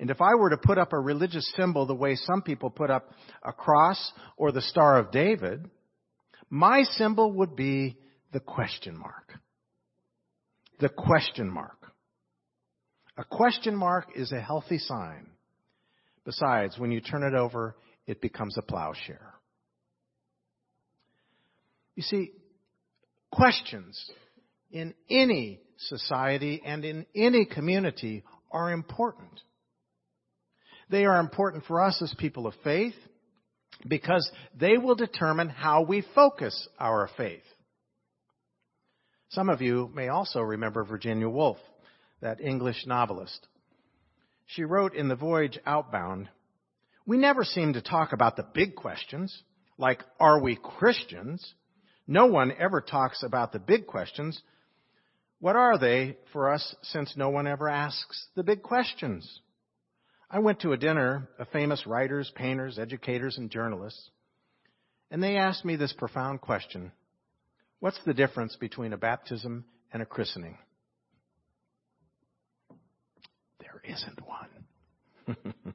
And 0.00 0.10
if 0.10 0.20
I 0.20 0.34
were 0.34 0.50
to 0.50 0.56
put 0.56 0.78
up 0.78 0.92
a 0.92 0.98
religious 0.98 1.52
symbol 1.56 1.86
the 1.86 1.94
way 1.94 2.16
some 2.16 2.42
people 2.42 2.70
put 2.70 2.90
up 2.90 3.10
a 3.42 3.52
cross 3.52 4.12
or 4.36 4.52
the 4.52 4.62
Star 4.62 4.98
of 4.98 5.10
David, 5.10 5.68
my 6.50 6.82
symbol 6.82 7.32
would 7.32 7.56
be 7.56 7.96
the 8.32 8.40
question 8.40 8.96
mark. 8.96 9.32
The 10.80 10.88
question 10.88 11.50
mark. 11.50 11.92
A 13.16 13.24
question 13.24 13.74
mark 13.74 14.10
is 14.14 14.32
a 14.32 14.40
healthy 14.40 14.78
sign. 14.78 15.30
Besides, 16.24 16.78
when 16.78 16.92
you 16.92 17.00
turn 17.00 17.24
it 17.24 17.34
over, 17.34 17.74
it 18.06 18.20
becomes 18.20 18.56
a 18.56 18.62
plowshare. 18.62 19.34
You 21.96 22.02
see, 22.02 22.30
questions 23.32 23.98
in 24.70 24.94
any 25.10 25.60
society 25.78 26.62
and 26.64 26.84
in 26.84 27.06
any 27.14 27.44
community 27.44 28.22
are 28.52 28.72
important. 28.72 29.40
They 30.90 31.04
are 31.04 31.18
important 31.18 31.64
for 31.64 31.82
us 31.82 32.00
as 32.00 32.14
people 32.18 32.46
of 32.46 32.54
faith 32.62 32.94
because 33.86 34.30
they 34.58 34.76
will 34.76 34.94
determine 34.94 35.48
how 35.48 35.82
we 35.82 36.04
focus 36.14 36.68
our 36.78 37.08
faith. 37.16 37.42
Some 39.30 39.48
of 39.48 39.60
you 39.60 39.90
may 39.94 40.08
also 40.08 40.40
remember 40.40 40.84
Virginia 40.84 41.28
Woolf, 41.28 41.58
that 42.20 42.40
English 42.40 42.86
novelist. 42.86 43.46
She 44.46 44.64
wrote 44.64 44.94
in 44.94 45.08
The 45.08 45.16
Voyage 45.16 45.58
Outbound, 45.66 46.28
We 47.06 47.18
never 47.18 47.44
seem 47.44 47.74
to 47.74 47.82
talk 47.82 48.12
about 48.12 48.36
the 48.36 48.46
big 48.54 48.74
questions, 48.74 49.42
like, 49.76 50.02
are 50.18 50.40
we 50.40 50.56
Christians? 50.56 51.54
No 52.06 52.26
one 52.26 52.52
ever 52.58 52.80
talks 52.80 53.22
about 53.22 53.52
the 53.52 53.58
big 53.58 53.86
questions. 53.86 54.40
What 55.40 55.56
are 55.56 55.78
they 55.78 56.16
for 56.32 56.50
us 56.52 56.74
since 56.82 57.16
no 57.16 57.28
one 57.28 57.46
ever 57.46 57.68
asks 57.68 58.28
the 58.34 58.42
big 58.42 58.62
questions? 58.62 59.40
I 60.30 60.40
went 60.40 60.60
to 60.60 60.72
a 60.72 60.76
dinner 60.76 61.28
of 61.38 61.48
famous 61.48 61.86
writers, 61.86 62.30
painters, 62.34 62.78
educators, 62.78 63.38
and 63.38 63.50
journalists, 63.50 64.10
and 65.10 65.22
they 65.22 65.36
asked 65.36 65.64
me 65.64 65.76
this 65.76 65.94
profound 65.94 66.40
question 66.40 66.92
What's 67.80 68.00
the 68.04 68.14
difference 68.14 68.56
between 68.56 68.92
a 68.92 68.98
baptism 68.98 69.64
and 69.92 70.02
a 70.02 70.06
christening? 70.06 70.58
There 73.60 73.80
isn't 73.84 74.20
one. 74.26 75.44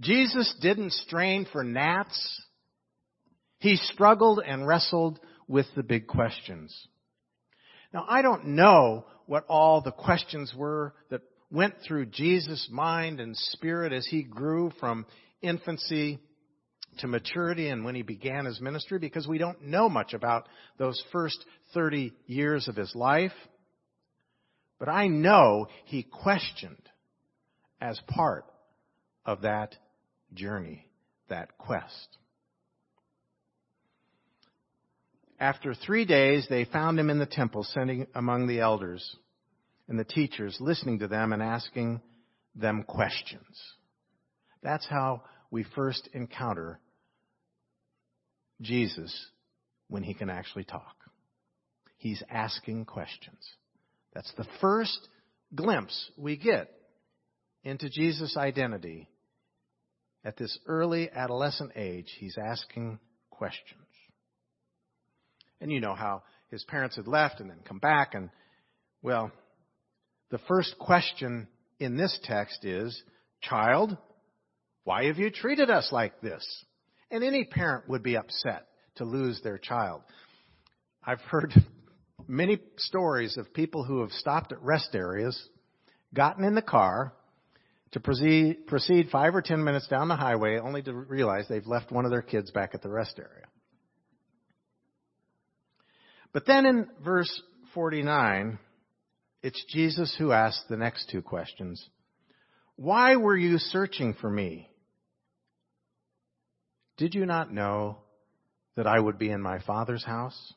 Jesus 0.00 0.54
didn't 0.60 0.92
strain 0.92 1.46
for 1.50 1.64
gnats. 1.64 2.42
He 3.58 3.76
struggled 3.76 4.42
and 4.46 4.66
wrestled 4.66 5.18
with 5.48 5.66
the 5.74 5.82
big 5.82 6.06
questions. 6.06 6.76
Now, 7.92 8.04
I 8.08 8.22
don't 8.22 8.48
know 8.48 9.06
what 9.26 9.46
all 9.48 9.80
the 9.80 9.92
questions 9.92 10.52
were 10.54 10.94
that 11.10 11.22
went 11.54 11.74
through 11.86 12.06
Jesus' 12.06 12.68
mind 12.70 13.20
and 13.20 13.36
spirit 13.36 13.92
as 13.92 14.06
he 14.06 14.24
grew 14.24 14.72
from 14.80 15.06
infancy 15.40 16.18
to 16.98 17.06
maturity 17.06 17.68
and 17.68 17.84
when 17.84 17.94
he 17.94 18.02
began 18.02 18.44
his 18.44 18.60
ministry 18.60 18.98
because 18.98 19.26
we 19.26 19.38
don't 19.38 19.62
know 19.62 19.88
much 19.88 20.14
about 20.14 20.48
those 20.78 21.00
first 21.12 21.38
30 21.72 22.12
years 22.26 22.66
of 22.66 22.74
his 22.74 22.92
life. 22.94 23.32
But 24.80 24.88
I 24.88 25.06
know 25.06 25.68
he 25.84 26.02
questioned 26.02 26.82
as 27.80 28.00
part 28.08 28.44
of 29.24 29.42
that 29.42 29.76
journey, 30.34 30.88
that 31.28 31.56
quest. 31.56 32.18
After 35.38 35.74
three 35.74 36.04
days, 36.04 36.46
they 36.48 36.64
found 36.64 36.98
him 36.98 37.10
in 37.10 37.18
the 37.18 37.26
temple, 37.26 37.64
sitting 37.64 38.06
among 38.14 38.46
the 38.46 38.60
elders 38.60 39.16
and 39.88 39.98
the 39.98 40.04
teachers, 40.04 40.56
listening 40.60 41.00
to 41.00 41.08
them 41.08 41.32
and 41.32 41.42
asking 41.42 42.00
them 42.54 42.84
questions. 42.84 43.60
That's 44.62 44.86
how 44.88 45.22
we 45.50 45.64
first 45.74 46.08
encounter 46.12 46.80
Jesus 48.60 49.14
when 49.88 50.02
he 50.02 50.14
can 50.14 50.30
actually 50.30 50.64
talk. 50.64 50.96
He's 51.96 52.22
asking 52.30 52.86
questions. 52.86 53.38
That's 54.14 54.32
the 54.36 54.46
first 54.60 55.08
glimpse 55.54 56.10
we 56.16 56.36
get 56.36 56.70
into 57.62 57.90
Jesus' 57.90 58.36
identity. 58.36 59.08
At 60.24 60.38
this 60.38 60.58
early 60.66 61.10
adolescent 61.10 61.72
age, 61.76 62.10
he's 62.18 62.38
asking 62.38 62.98
questions. 63.30 63.82
And 65.60 65.70
you 65.70 65.80
know 65.80 65.94
how 65.94 66.22
his 66.50 66.64
parents 66.64 66.96
had 66.96 67.06
left 67.06 67.40
and 67.40 67.50
then 67.50 67.58
come 67.66 67.78
back, 67.78 68.14
and, 68.14 68.30
well, 69.02 69.30
the 70.34 70.38
first 70.48 70.76
question 70.80 71.46
in 71.78 71.96
this 71.96 72.18
text 72.24 72.64
is, 72.64 73.00
Child, 73.40 73.96
why 74.82 75.04
have 75.04 75.16
you 75.16 75.30
treated 75.30 75.70
us 75.70 75.90
like 75.92 76.20
this? 76.22 76.44
And 77.08 77.22
any 77.22 77.44
parent 77.44 77.88
would 77.88 78.02
be 78.02 78.16
upset 78.16 78.66
to 78.96 79.04
lose 79.04 79.40
their 79.44 79.58
child. 79.58 80.00
I've 81.06 81.20
heard 81.20 81.54
many 82.26 82.58
stories 82.78 83.36
of 83.36 83.54
people 83.54 83.84
who 83.84 84.00
have 84.00 84.10
stopped 84.10 84.50
at 84.50 84.60
rest 84.60 84.96
areas, 84.96 85.40
gotten 86.12 86.42
in 86.42 86.56
the 86.56 86.62
car 86.62 87.12
to 87.92 88.00
proceed, 88.00 88.66
proceed 88.66 89.10
five 89.12 89.36
or 89.36 89.40
ten 89.40 89.62
minutes 89.62 89.86
down 89.86 90.08
the 90.08 90.16
highway 90.16 90.58
only 90.58 90.82
to 90.82 90.92
realize 90.92 91.46
they've 91.48 91.64
left 91.64 91.92
one 91.92 92.06
of 92.06 92.10
their 92.10 92.22
kids 92.22 92.50
back 92.50 92.74
at 92.74 92.82
the 92.82 92.90
rest 92.90 93.20
area. 93.20 93.46
But 96.32 96.44
then 96.44 96.66
in 96.66 96.88
verse 97.04 97.30
49, 97.72 98.58
it's 99.44 99.62
Jesus 99.68 100.16
who 100.18 100.32
asks 100.32 100.64
the 100.70 100.76
next 100.78 101.10
two 101.10 101.20
questions. 101.20 101.86
Why 102.76 103.16
were 103.16 103.36
you 103.36 103.58
searching 103.58 104.14
for 104.18 104.30
me? 104.30 104.70
Did 106.96 107.14
you 107.14 107.26
not 107.26 107.52
know 107.52 107.98
that 108.74 108.86
I 108.86 108.98
would 108.98 109.18
be 109.18 109.28
in 109.28 109.42
my 109.42 109.58
Father's 109.58 110.02
house? 110.02 110.54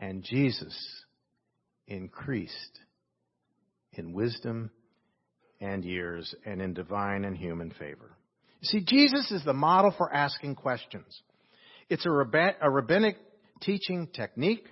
And 0.00 0.22
Jesus 0.22 0.74
increased 1.86 2.80
in 3.92 4.14
wisdom 4.14 4.70
and 5.60 5.84
years 5.84 6.34
and 6.46 6.62
in 6.62 6.72
divine 6.72 7.26
and 7.26 7.36
human 7.36 7.70
favor. 7.72 8.16
You 8.62 8.66
see, 8.66 8.80
Jesus 8.80 9.30
is 9.30 9.44
the 9.44 9.52
model 9.52 9.92
for 9.98 10.10
asking 10.10 10.54
questions. 10.54 11.20
It's 11.90 12.06
a, 12.06 12.10
rabbinic 12.10 13.18
teaching 13.60 14.08
technique 14.14 14.64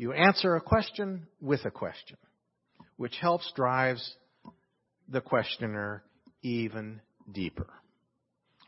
you 0.00 0.14
answer 0.14 0.56
a 0.56 0.62
question 0.62 1.26
with 1.42 1.66
a 1.66 1.70
question, 1.70 2.16
which 2.96 3.14
helps 3.20 3.52
drives 3.54 4.14
the 5.10 5.20
questioner 5.20 6.02
even 6.40 7.02
deeper. 7.30 7.66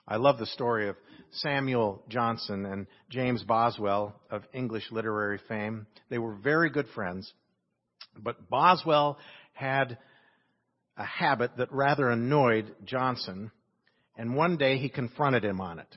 I 0.07 0.17
love 0.17 0.37
the 0.37 0.45
story 0.45 0.91
of 0.91 0.97
Samuel 1.31 2.03
Johnson 2.11 2.67
and 2.67 2.87
James 3.09 3.43
Boswell 3.45 4.15
of 4.31 4.43
English 4.53 4.93
literary 4.93 5.41
fame. 5.49 5.87
They 6.11 6.19
were 6.19 6.35
very 6.35 6.69
good 6.69 6.89
friends, 6.95 7.33
but 8.23 8.51
Boswell 8.51 9.17
had 9.55 9.97
a 10.99 11.05
habit 11.05 11.53
that 11.57 11.73
rather 11.73 12.11
annoyed 12.11 12.77
Johnson, 12.85 13.51
and 14.19 14.37
one 14.37 14.59
day 14.59 14.77
he 14.77 14.91
confronted 14.91 15.47
him 15.47 15.63
on 15.63 15.79
it. 15.79 15.97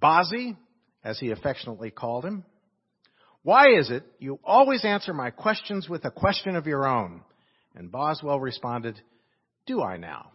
Bozzy, 0.00 0.56
as 1.02 1.18
he 1.18 1.32
affectionately 1.32 1.90
called 1.90 2.24
him, 2.24 2.44
why 3.42 3.76
is 3.78 3.90
it 3.90 4.04
you 4.18 4.38
always 4.44 4.84
answer 4.84 5.12
my 5.12 5.30
questions 5.30 5.88
with 5.88 6.04
a 6.04 6.10
question 6.10 6.56
of 6.56 6.66
your 6.66 6.86
own? 6.86 7.22
And 7.74 7.90
Boswell 7.90 8.38
responded, 8.38 9.00
Do 9.66 9.82
I 9.82 9.96
now? 9.96 10.30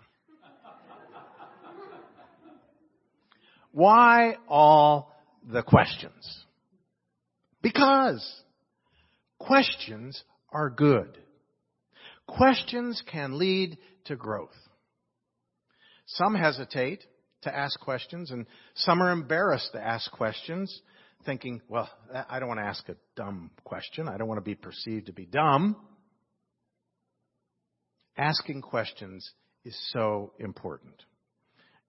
Why 3.71 4.37
all 4.47 5.13
the 5.49 5.61
questions? 5.61 6.45
Because 7.61 8.41
questions 9.39 10.23
are 10.51 10.69
good. 10.69 11.17
Questions 12.27 13.01
can 13.09 13.37
lead 13.37 13.77
to 14.05 14.15
growth. 14.15 14.49
Some 16.07 16.35
hesitate 16.35 17.03
to 17.43 17.55
ask 17.55 17.79
questions, 17.79 18.31
and 18.31 18.45
some 18.75 19.01
are 19.01 19.11
embarrassed 19.11 19.69
to 19.73 19.79
ask 19.79 20.11
questions, 20.11 20.81
thinking, 21.25 21.61
well, 21.67 21.89
I 22.29 22.39
don't 22.39 22.47
want 22.47 22.59
to 22.59 22.65
ask 22.65 22.87
a 22.89 22.95
dumb 23.15 23.51
question. 23.63 24.07
I 24.07 24.17
don't 24.17 24.27
want 24.27 24.37
to 24.37 24.49
be 24.49 24.55
perceived 24.55 25.07
to 25.07 25.13
be 25.13 25.25
dumb. 25.25 25.75
Asking 28.17 28.61
questions 28.61 29.29
is 29.63 29.77
so 29.91 30.33
important. 30.39 31.03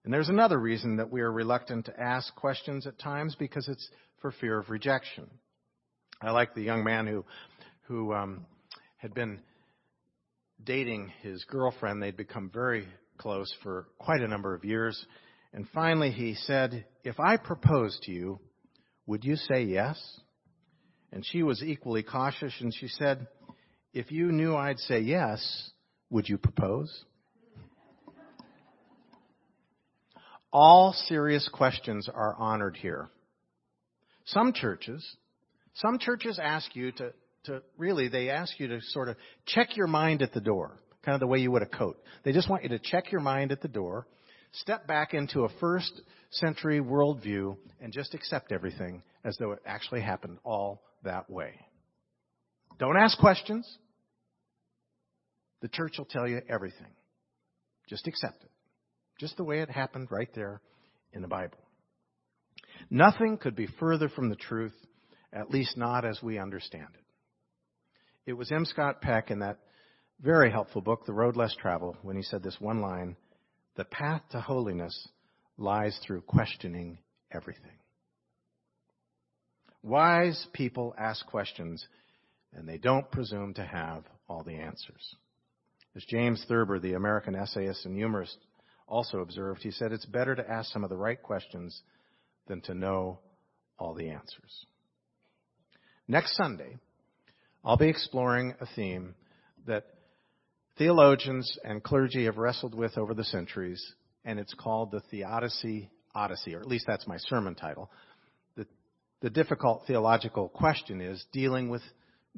And 0.03 0.13
there's 0.13 0.29
another 0.29 0.59
reason 0.59 0.97
that 0.97 1.11
we 1.11 1.21
are 1.21 1.31
reluctant 1.31 1.85
to 1.85 1.99
ask 1.99 2.33
questions 2.35 2.87
at 2.87 2.99
times 2.99 3.35
because 3.37 3.67
it's 3.67 3.89
for 4.21 4.31
fear 4.31 4.59
of 4.59 4.69
rejection. 4.69 5.29
I 6.21 6.31
like 6.31 6.53
the 6.53 6.61
young 6.61 6.83
man 6.83 7.07
who, 7.07 7.25
who 7.83 8.13
um, 8.13 8.45
had 8.97 9.13
been 9.13 9.39
dating 10.63 11.11
his 11.21 11.43
girlfriend. 11.45 12.01
They'd 12.01 12.17
become 12.17 12.49
very 12.53 12.87
close 13.17 13.53
for 13.63 13.87
quite 13.97 14.21
a 14.21 14.27
number 14.27 14.53
of 14.53 14.65
years. 14.65 15.05
And 15.53 15.67
finally 15.73 16.11
he 16.11 16.35
said, 16.35 16.85
If 17.03 17.19
I 17.19 17.37
propose 17.37 17.97
to 18.03 18.11
you, 18.11 18.39
would 19.09 19.25
you 19.25 19.35
say 19.35 19.63
yes? 19.63 19.99
And 21.11 21.25
she 21.25 21.41
was 21.41 21.63
equally 21.63 22.03
cautious 22.03 22.53
and 22.59 22.71
she 22.71 22.87
said, 22.87 23.27
If 23.91 24.11
you 24.11 24.31
knew 24.31 24.55
I'd 24.55 24.77
say 24.77 24.99
yes, 24.99 25.71
would 26.11 26.29
you 26.29 26.37
propose? 26.37 27.05
All 30.53 30.93
serious 31.07 31.49
questions 31.51 32.07
are 32.07 32.35
honored 32.37 32.77
here. 32.77 33.09
Some 34.25 34.53
churches, 34.53 35.03
some 35.73 35.97
churches 35.97 36.39
ask 36.41 36.75
you 36.75 36.91
to, 36.91 37.11
to 37.45 37.63
really, 37.79 38.09
they 38.09 38.29
ask 38.29 38.59
you 38.59 38.67
to 38.67 38.79
sort 38.89 39.09
of 39.09 39.15
check 39.47 39.75
your 39.75 39.87
mind 39.87 40.21
at 40.21 40.33
the 40.33 40.41
door, 40.41 40.77
kind 41.03 41.15
of 41.15 41.19
the 41.19 41.25
way 41.25 41.39
you 41.39 41.49
would 41.49 41.63
a 41.63 41.67
coat. 41.67 41.97
They 42.23 42.31
just 42.31 42.47
want 42.47 42.61
you 42.61 42.69
to 42.69 42.79
check 42.79 43.11
your 43.11 43.21
mind 43.21 43.51
at 43.51 43.61
the 43.61 43.67
door, 43.67 44.05
step 44.51 44.87
back 44.87 45.13
into 45.13 45.43
a 45.43 45.49
first 45.59 46.01
century 46.31 46.79
worldview, 46.79 47.57
and 47.81 47.93
just 47.93 48.13
accept 48.13 48.51
everything 48.51 49.03
as 49.23 49.35
though 49.37 49.51
it 49.51 49.59
actually 49.65 50.01
happened 50.01 50.37
all 50.43 50.81
that 51.03 51.29
way. 51.29 51.53
Don't 52.77 52.97
ask 52.97 53.17
questions. 53.17 53.67
The 55.61 55.67
church 55.67 55.97
will 55.97 56.05
tell 56.05 56.27
you 56.27 56.41
everything. 56.49 56.87
Just 57.89 58.07
accept 58.07 58.43
it. 58.43 58.51
Just 59.19 59.35
the 59.37 59.43
way 59.43 59.59
it 59.59 59.69
happened 59.69 60.07
right 60.11 60.29
there 60.33 60.61
in 61.11 61.21
the 61.21 61.27
Bible. 61.27 61.57
Nothing 62.89 63.37
could 63.37 63.55
be 63.55 63.67
further 63.79 64.07
from 64.07 64.29
the 64.29 64.35
truth, 64.35 64.75
at 65.33 65.49
least 65.51 65.77
not 65.77 66.05
as 66.05 66.21
we 66.23 66.37
understand 66.37 66.87
it. 66.93 68.29
It 68.29 68.33
was 68.33 68.51
M. 68.51 68.63
Scott 68.63 69.01
Peck 69.01 69.31
in 69.31 69.39
that 69.39 69.57
very 70.21 70.51
helpful 70.51 70.81
book, 70.81 71.05
The 71.05 71.13
Road 71.13 71.35
Less 71.35 71.55
Traveled, 71.55 71.97
when 72.03 72.15
he 72.15 72.21
said 72.21 72.43
this 72.43 72.57
one 72.59 72.79
line 72.81 73.15
The 73.79 73.85
path 73.85 74.23
to 74.31 74.41
holiness 74.41 75.07
lies 75.57 75.97
through 76.05 76.23
questioning 76.23 76.97
everything. 77.31 77.79
Wise 79.81 80.47
people 80.51 80.93
ask 80.99 81.25
questions, 81.27 81.87
and 82.53 82.67
they 82.67 82.77
don't 82.77 83.09
presume 83.09 83.53
to 83.53 83.63
have 83.63 84.03
all 84.27 84.43
the 84.43 84.55
answers. 84.55 85.15
As 85.95 86.03
James 86.03 86.43
Thurber, 86.49 86.79
the 86.79 86.95
American 86.95 87.35
essayist 87.35 87.85
and 87.85 87.95
humorist, 87.95 88.35
also 88.85 89.19
observed, 89.19 89.61
he 89.63 89.71
said, 89.71 89.93
It's 89.93 90.05
better 90.05 90.35
to 90.35 90.51
ask 90.51 90.73
some 90.73 90.83
of 90.83 90.89
the 90.89 90.97
right 90.97 91.23
questions 91.23 91.81
than 92.47 92.59
to 92.63 92.73
know 92.73 93.19
all 93.77 93.93
the 93.93 94.09
answers. 94.09 94.65
Next 96.05 96.35
Sunday, 96.35 96.79
I'll 97.63 97.77
be 97.77 97.87
exploring 97.87 98.55
a 98.59 98.65
theme 98.75 99.15
that 99.67 99.85
theologians 100.79 101.59
and 101.65 101.83
clergy 101.83 102.25
have 102.25 102.37
wrestled 102.37 102.73
with 102.73 102.97
over 102.97 103.13
the 103.13 103.25
centuries, 103.25 103.93
and 104.25 104.39
it's 104.39 104.53
called 104.55 104.89
the 104.89 105.01
Theodicy 105.11 105.89
Odyssey, 106.15 106.55
or 106.55 106.61
at 106.61 106.67
least 106.67 106.85
that's 106.87 107.05
my 107.05 107.17
sermon 107.17 107.53
title. 107.53 107.91
The, 108.55 108.65
the 109.21 109.29
difficult 109.29 109.83
theological 109.85 110.47
question 110.47 111.01
is 111.01 111.23
dealing 111.33 111.69
with 111.69 111.81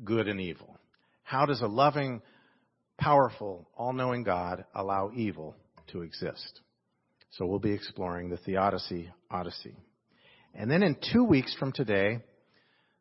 good 0.04 0.28
and 0.28 0.42
evil. 0.42 0.78
How 1.24 1.46
does 1.46 1.62
a 1.62 1.68
loving, 1.68 2.22
powerful, 2.98 3.70
all 3.78 3.94
knowing 3.94 4.24
God 4.24 4.66
allow 4.74 5.12
evil 5.16 5.56
to 5.92 6.02
exist? 6.02 6.62
So 7.38 7.46
we'll 7.46 7.60
be 7.60 7.72
exploring 7.72 8.30
the 8.30 8.38
Theodicy 8.38 9.10
Odyssey. 9.30 9.76
And 10.56 10.70
then 10.70 10.84
in 10.84 10.98
two 11.14 11.24
weeks 11.24 11.56
from 11.58 11.72
today, 11.72 12.20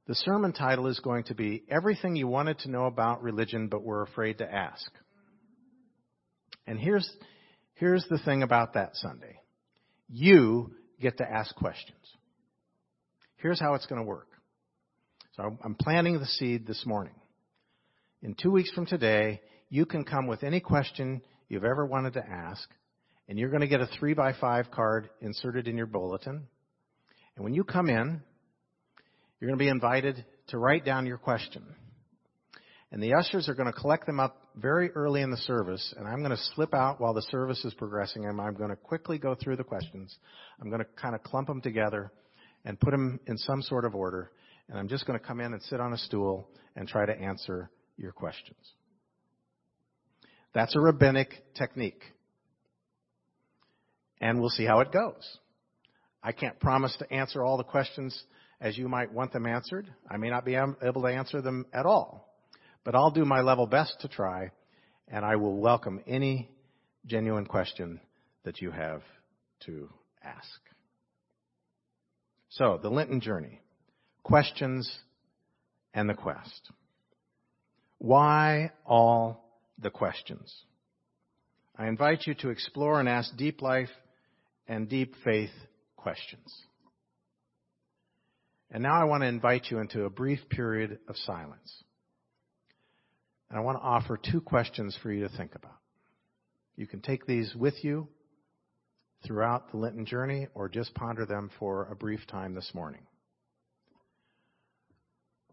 the 0.06 0.14
sermon 0.14 0.52
title 0.52 0.86
is 0.86 1.00
going 1.00 1.24
to 1.24 1.34
be 1.34 1.64
Everything 1.70 2.14
You 2.14 2.28
Wanted 2.28 2.58
to 2.60 2.70
Know 2.70 2.84
About 2.84 3.22
Religion 3.22 3.68
But 3.68 3.82
Were 3.82 4.02
Afraid 4.02 4.38
to 4.38 4.54
Ask. 4.54 4.90
And 6.70 6.78
here's, 6.78 7.10
here's 7.74 8.06
the 8.08 8.18
thing 8.18 8.44
about 8.44 8.74
that 8.74 8.94
Sunday. 8.94 9.40
You 10.08 10.70
get 11.00 11.18
to 11.18 11.28
ask 11.28 11.52
questions. 11.56 11.98
Here's 13.38 13.58
how 13.58 13.74
it's 13.74 13.86
going 13.86 14.00
to 14.00 14.06
work. 14.06 14.28
So 15.36 15.58
I'm 15.64 15.74
planting 15.74 16.20
the 16.20 16.26
seed 16.26 16.68
this 16.68 16.86
morning. 16.86 17.14
In 18.22 18.36
two 18.40 18.52
weeks 18.52 18.70
from 18.70 18.86
today, 18.86 19.40
you 19.68 19.84
can 19.84 20.04
come 20.04 20.28
with 20.28 20.44
any 20.44 20.60
question 20.60 21.22
you've 21.48 21.64
ever 21.64 21.84
wanted 21.84 22.12
to 22.12 22.24
ask, 22.24 22.68
and 23.28 23.36
you're 23.36 23.50
going 23.50 23.62
to 23.62 23.66
get 23.66 23.80
a 23.80 23.88
three 23.98 24.14
by 24.14 24.32
five 24.40 24.70
card 24.70 25.10
inserted 25.20 25.66
in 25.66 25.76
your 25.76 25.86
bulletin. 25.86 26.46
And 27.34 27.44
when 27.44 27.52
you 27.52 27.64
come 27.64 27.88
in, 27.88 28.22
you're 29.40 29.48
going 29.48 29.58
to 29.58 29.64
be 29.64 29.68
invited 29.68 30.24
to 30.50 30.58
write 30.58 30.84
down 30.84 31.06
your 31.06 31.18
question. 31.18 31.64
And 32.92 33.02
the 33.02 33.14
ushers 33.14 33.48
are 33.48 33.54
going 33.54 33.72
to 33.72 33.76
collect 33.76 34.06
them 34.06 34.20
up 34.20 34.39
very 34.56 34.90
early 34.92 35.22
in 35.22 35.30
the 35.30 35.36
service, 35.36 35.94
and 35.96 36.06
I'm 36.06 36.18
going 36.18 36.36
to 36.36 36.42
slip 36.54 36.74
out 36.74 37.00
while 37.00 37.14
the 37.14 37.22
service 37.22 37.64
is 37.64 37.74
progressing, 37.74 38.24
and 38.26 38.40
I'm 38.40 38.54
going 38.54 38.70
to 38.70 38.76
quickly 38.76 39.18
go 39.18 39.34
through 39.34 39.56
the 39.56 39.64
questions. 39.64 40.16
I'm 40.60 40.68
going 40.68 40.80
to 40.80 40.88
kind 41.00 41.14
of 41.14 41.22
clump 41.22 41.48
them 41.48 41.60
together 41.60 42.12
and 42.64 42.78
put 42.78 42.90
them 42.90 43.20
in 43.26 43.38
some 43.38 43.62
sort 43.62 43.84
of 43.84 43.94
order, 43.94 44.30
and 44.68 44.78
I'm 44.78 44.88
just 44.88 45.06
going 45.06 45.18
to 45.18 45.24
come 45.24 45.40
in 45.40 45.52
and 45.52 45.62
sit 45.62 45.80
on 45.80 45.92
a 45.92 45.98
stool 45.98 46.48
and 46.76 46.88
try 46.88 47.06
to 47.06 47.18
answer 47.18 47.70
your 47.96 48.12
questions. 48.12 48.58
That's 50.52 50.74
a 50.74 50.80
rabbinic 50.80 51.32
technique. 51.54 52.02
And 54.20 54.40
we'll 54.40 54.50
see 54.50 54.64
how 54.64 54.80
it 54.80 54.92
goes. 54.92 55.38
I 56.22 56.32
can't 56.32 56.58
promise 56.60 56.94
to 56.98 57.10
answer 57.12 57.42
all 57.42 57.56
the 57.56 57.64
questions 57.64 58.24
as 58.60 58.76
you 58.76 58.88
might 58.88 59.12
want 59.12 59.32
them 59.32 59.46
answered. 59.46 59.88
I 60.10 60.18
may 60.18 60.28
not 60.28 60.44
be 60.44 60.54
able 60.54 61.02
to 61.02 61.08
answer 61.08 61.40
them 61.40 61.66
at 61.72 61.86
all. 61.86 62.29
But 62.84 62.94
I'll 62.94 63.10
do 63.10 63.24
my 63.24 63.40
level 63.40 63.66
best 63.66 63.96
to 64.00 64.08
try, 64.08 64.52
and 65.08 65.24
I 65.24 65.36
will 65.36 65.56
welcome 65.56 66.00
any 66.06 66.50
genuine 67.06 67.46
question 67.46 68.00
that 68.44 68.60
you 68.60 68.70
have 68.70 69.02
to 69.66 69.88
ask. 70.22 70.60
So, 72.50 72.78
the 72.82 72.88
Lenten 72.90 73.20
journey. 73.20 73.60
Questions 74.22 74.90
and 75.94 76.08
the 76.08 76.14
quest. 76.14 76.70
Why 77.98 78.72
all 78.86 79.44
the 79.78 79.90
questions? 79.90 80.52
I 81.76 81.86
invite 81.86 82.26
you 82.26 82.34
to 82.36 82.50
explore 82.50 83.00
and 83.00 83.08
ask 83.08 83.36
deep 83.36 83.62
life 83.62 83.90
and 84.66 84.88
deep 84.88 85.14
faith 85.24 85.50
questions. 85.96 86.54
And 88.70 88.82
now 88.82 89.00
I 89.00 89.04
want 89.04 89.22
to 89.22 89.26
invite 89.26 89.66
you 89.70 89.78
into 89.78 90.04
a 90.04 90.10
brief 90.10 90.40
period 90.48 90.98
of 91.08 91.16
silence. 91.16 91.84
And 93.50 93.58
I 93.58 93.62
want 93.62 93.78
to 93.78 93.82
offer 93.82 94.16
two 94.16 94.40
questions 94.40 94.96
for 95.02 95.12
you 95.12 95.26
to 95.28 95.36
think 95.36 95.54
about. 95.54 95.76
You 96.76 96.86
can 96.86 97.00
take 97.00 97.26
these 97.26 97.52
with 97.54 97.74
you 97.82 98.08
throughout 99.26 99.70
the 99.70 99.76
Lenten 99.76 100.06
journey 100.06 100.46
or 100.54 100.68
just 100.68 100.94
ponder 100.94 101.26
them 101.26 101.50
for 101.58 101.88
a 101.90 101.96
brief 101.96 102.20
time 102.28 102.54
this 102.54 102.70
morning. 102.72 103.02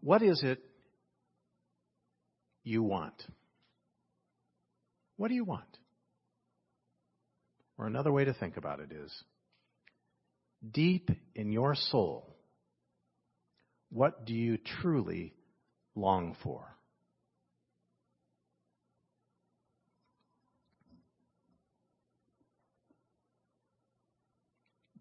What 0.00 0.22
is 0.22 0.42
it 0.44 0.60
you 2.62 2.82
want? 2.82 3.14
What 5.16 5.28
do 5.28 5.34
you 5.34 5.44
want? 5.44 5.64
Or 7.76 7.86
another 7.86 8.12
way 8.12 8.24
to 8.24 8.32
think 8.32 8.56
about 8.56 8.80
it 8.80 8.92
is 8.92 9.12
deep 10.72 11.10
in 11.34 11.50
your 11.52 11.74
soul, 11.74 12.36
what 13.90 14.24
do 14.24 14.34
you 14.34 14.58
truly 14.80 15.34
long 15.94 16.36
for? 16.42 16.77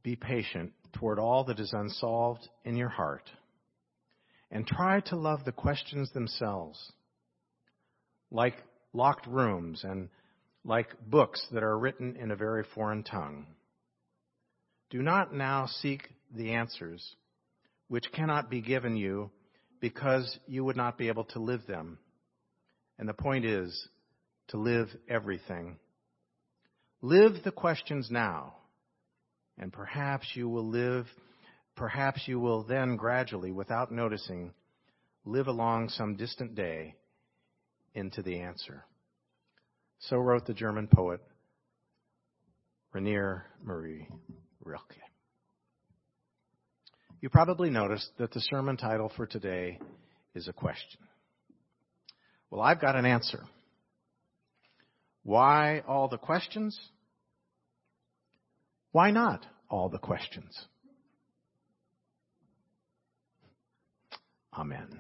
Be 0.08 0.16
patient 0.16 0.72
toward 0.94 1.20
all 1.20 1.44
that 1.44 1.60
is 1.60 1.74
unsolved 1.74 2.48
in 2.64 2.78
your 2.78 2.88
heart 2.88 3.30
and 4.50 4.66
try 4.66 5.02
to 5.02 5.18
love 5.18 5.44
the 5.44 5.52
questions 5.52 6.10
themselves 6.14 6.94
like 8.32 8.56
locked 8.94 9.28
rooms 9.28 9.84
and 9.84 10.08
like 10.64 10.88
books 11.10 11.46
that 11.52 11.62
are 11.62 11.78
written 11.78 12.16
in 12.16 12.32
a 12.32 12.38
very 12.38 12.64
foreign 12.74 13.04
tongue. 13.04 13.48
Do 14.92 15.02
not 15.02 15.34
now 15.34 15.66
seek 15.66 16.08
the 16.34 16.54
answers 16.54 17.06
which 17.90 18.10
cannot 18.14 18.50
be 18.50 18.62
given 18.62 18.96
you 18.96 19.30
because 19.82 20.40
you 20.48 20.64
would 20.64 20.78
not 20.78 20.98
be 20.98 21.10
able 21.10 21.26
to 21.26 21.40
live 21.40 21.68
them. 21.68 21.98
And 22.98 23.10
the 23.10 23.14
point 23.14 23.44
is 23.44 23.90
to 24.48 24.58
live 24.58 24.88
everything. 25.10 25.76
Live 27.02 27.44
the 27.44 27.52
questions 27.52 28.08
now, 28.10 28.54
and 29.58 29.72
perhaps 29.74 30.28
you 30.34 30.48
will 30.50 30.68
live, 30.68 31.06
perhaps 31.76 32.22
you 32.28 32.40
will 32.40 32.64
then 32.64 32.96
gradually, 32.96 33.52
without 33.52 33.92
noticing, 33.92 34.54
live 35.26 35.48
along 35.48 35.90
some 35.90 36.16
distant 36.16 36.56
day 36.56 36.96
into 37.94 38.22
the 38.22 38.40
answer. 38.40 38.86
So 40.00 40.18
wrote 40.18 40.46
the 40.46 40.54
German 40.54 40.88
poet 40.88 41.22
Rainer 42.94 43.46
Maria 43.64 44.06
Rilke. 44.64 45.02
You 47.20 47.30
probably 47.30 47.70
noticed 47.72 48.12
that 48.20 48.32
the 48.32 48.42
sermon 48.42 48.78
title 48.78 49.12
for 49.16 49.26
today 49.26 49.80
is 50.36 50.48
a 50.48 50.54
question. 50.54 51.02
Well, 52.52 52.62
I've 52.62 52.80
got 52.80 52.96
an 52.96 53.06
answer. 53.06 53.44
Why 55.24 55.84
all 55.88 56.08
the 56.08 56.20
questions? 56.20 56.80
Why 58.98 59.12
not 59.12 59.46
all 59.70 59.90
the 59.90 60.00
questions? 60.00 60.66
Amen. 64.52 65.00